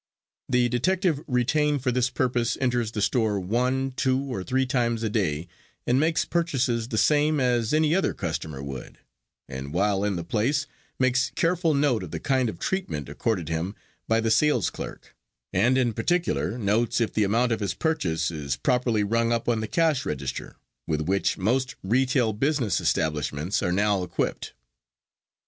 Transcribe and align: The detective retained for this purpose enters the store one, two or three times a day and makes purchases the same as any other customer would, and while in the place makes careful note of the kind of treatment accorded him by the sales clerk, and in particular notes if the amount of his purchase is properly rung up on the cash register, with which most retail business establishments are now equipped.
The 0.49 0.67
detective 0.67 1.23
retained 1.27 1.83
for 1.83 1.91
this 1.91 2.09
purpose 2.09 2.57
enters 2.59 2.91
the 2.93 3.03
store 3.03 3.39
one, 3.39 3.91
two 3.95 4.19
or 4.19 4.43
three 4.43 4.65
times 4.65 5.03
a 5.03 5.11
day 5.11 5.47
and 5.85 5.99
makes 5.99 6.25
purchases 6.25 6.87
the 6.87 6.97
same 6.97 7.39
as 7.39 7.71
any 7.71 7.93
other 7.93 8.15
customer 8.15 8.63
would, 8.63 8.97
and 9.47 9.71
while 9.71 10.03
in 10.03 10.15
the 10.15 10.23
place 10.23 10.65
makes 10.97 11.29
careful 11.35 11.75
note 11.75 12.01
of 12.01 12.09
the 12.09 12.19
kind 12.19 12.49
of 12.49 12.57
treatment 12.57 13.09
accorded 13.09 13.47
him 13.49 13.75
by 14.07 14.19
the 14.19 14.31
sales 14.31 14.71
clerk, 14.71 15.15
and 15.53 15.77
in 15.77 15.93
particular 15.93 16.57
notes 16.57 16.99
if 16.99 17.13
the 17.13 17.23
amount 17.23 17.51
of 17.51 17.59
his 17.59 17.75
purchase 17.75 18.31
is 18.31 18.55
properly 18.55 19.03
rung 19.03 19.31
up 19.31 19.47
on 19.47 19.59
the 19.61 19.67
cash 19.67 20.03
register, 20.03 20.55
with 20.87 21.01
which 21.01 21.37
most 21.37 21.75
retail 21.83 22.33
business 22.33 22.81
establishments 22.81 23.61
are 23.61 23.71
now 23.71 24.01
equipped. 24.01 24.53